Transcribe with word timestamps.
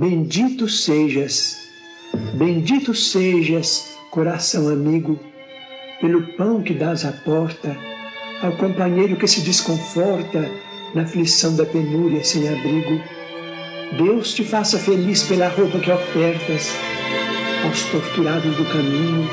Bendito 0.00 0.66
sejas, 0.66 1.68
bendito 2.32 2.94
sejas, 2.94 3.98
coração 4.10 4.70
amigo, 4.70 5.20
pelo 6.00 6.22
pão 6.38 6.62
que 6.62 6.72
dás 6.72 7.04
à 7.04 7.12
porta, 7.12 7.76
ao 8.40 8.52
companheiro 8.52 9.14
que 9.16 9.28
se 9.28 9.42
desconforta 9.42 10.50
na 10.94 11.02
aflição 11.02 11.54
da 11.54 11.66
penúria 11.66 12.24
sem 12.24 12.48
abrigo. 12.48 12.98
Deus 13.98 14.32
te 14.32 14.42
faça 14.42 14.78
feliz 14.78 15.22
pela 15.24 15.48
roupa 15.48 15.78
que 15.78 15.90
ofertas 15.90 16.70
aos 17.66 17.82
torturados 17.90 18.56
do 18.56 18.64
caminho, 18.72 19.28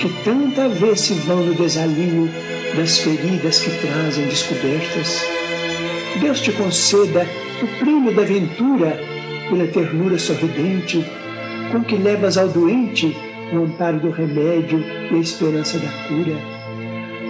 que 0.00 0.08
tanta 0.22 0.68
vez 0.68 1.00
se 1.00 1.14
vão 1.14 1.44
no 1.44 1.54
desalinho 1.56 2.30
das 2.76 2.98
feridas 2.98 3.58
que 3.58 3.70
trazem 3.84 4.28
descobertas. 4.28 5.20
Deus 6.20 6.40
te 6.40 6.52
conceda 6.52 7.26
o 7.60 7.66
prêmio 7.80 8.14
da 8.14 8.22
ventura 8.22 9.13
pela 9.48 9.66
ternura 9.66 10.18
sorridente 10.18 11.04
com 11.70 11.82
que 11.82 11.96
levas 11.96 12.36
ao 12.36 12.48
doente 12.48 13.16
o 13.52 13.64
amparo 13.64 14.00
do 14.00 14.10
remédio 14.10 14.80
e 15.10 15.14
a 15.14 15.18
esperança 15.18 15.78
da 15.78 15.88
cura. 16.08 16.36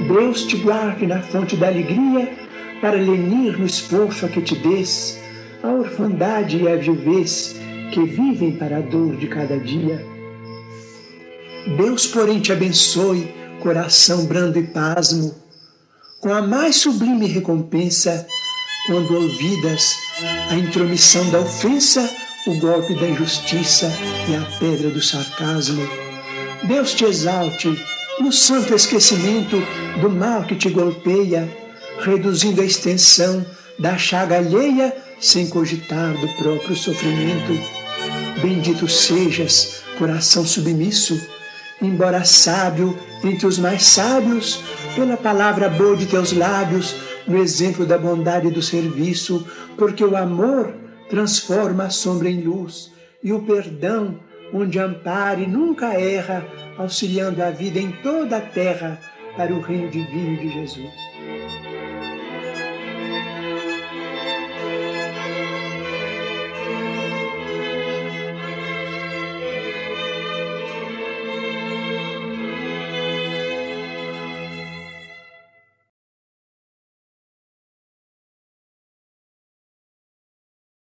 Deus 0.08 0.44
te 0.44 0.56
guarde 0.56 1.06
na 1.06 1.20
fonte 1.22 1.56
da 1.56 1.68
alegria 1.68 2.32
para 2.80 2.96
lenir 2.96 3.58
no 3.58 3.66
esforço 3.66 4.26
a 4.26 4.28
que 4.28 4.42
te 4.42 4.54
des 4.56 5.20
a 5.62 5.68
orfandade 5.68 6.58
e 6.58 6.68
a 6.68 6.76
viuvez 6.76 7.56
que 7.92 8.04
vivem 8.04 8.56
para 8.56 8.78
a 8.78 8.80
dor 8.80 9.16
de 9.16 9.26
cada 9.28 9.58
dia. 9.58 10.04
Deus, 11.78 12.06
porém, 12.06 12.40
te 12.40 12.52
abençoe, 12.52 13.32
coração 13.60 14.26
brando 14.26 14.58
e 14.58 14.64
pasmo, 14.64 15.34
com 16.20 16.32
a 16.32 16.42
mais 16.42 16.76
sublime 16.76 17.26
recompensa, 17.26 18.26
quando 18.86 19.14
ouvidas 19.14 19.96
a 20.50 20.54
intromissão 20.54 21.28
da 21.30 21.40
ofensa, 21.40 22.08
o 22.46 22.54
golpe 22.58 22.94
da 22.94 23.08
injustiça 23.08 23.90
e 24.28 24.36
a 24.36 24.42
pedra 24.58 24.90
do 24.90 25.00
sarcasmo. 25.00 25.88
Deus 26.64 26.92
te 26.92 27.04
exalte 27.04 27.68
no 28.20 28.30
santo 28.30 28.74
esquecimento 28.74 29.56
do 30.00 30.10
mal 30.10 30.44
que 30.44 30.54
te 30.54 30.68
golpeia, 30.68 31.48
reduzindo 32.00 32.60
a 32.60 32.64
extensão 32.64 33.44
da 33.78 33.96
chaga 33.96 34.36
alheia 34.36 34.94
sem 35.20 35.48
cogitar 35.48 36.12
do 36.18 36.28
próprio 36.36 36.76
sofrimento. 36.76 37.58
Bendito 38.42 38.88
sejas, 38.88 39.82
coração 39.98 40.44
submisso, 40.44 41.18
embora 41.80 42.24
sábio 42.24 42.98
entre 43.22 43.46
os 43.46 43.58
mais 43.58 43.84
sábios, 43.84 44.60
pela 44.94 45.16
palavra 45.16 45.68
boa 45.68 45.96
de 45.96 46.06
teus 46.06 46.32
lábios, 46.32 46.94
no 47.26 47.38
exemplo 47.38 47.86
da 47.86 47.98
bondade 47.98 48.48
e 48.48 48.50
do 48.50 48.62
serviço, 48.62 49.46
porque 49.76 50.04
o 50.04 50.16
amor 50.16 50.74
transforma 51.08 51.84
a 51.84 51.90
sombra 51.90 52.28
em 52.28 52.42
luz 52.42 52.92
e 53.22 53.32
o 53.32 53.42
perdão, 53.42 54.20
onde 54.52 54.78
ampare, 54.78 55.46
nunca 55.46 55.94
erra, 55.94 56.46
auxiliando 56.76 57.42
a 57.42 57.50
vida 57.50 57.78
em 57.78 57.90
toda 58.02 58.36
a 58.36 58.40
terra 58.40 59.00
para 59.36 59.52
o 59.52 59.60
reino 59.60 59.90
divino 59.90 60.36
de 60.36 60.50
Jesus. 60.50 60.92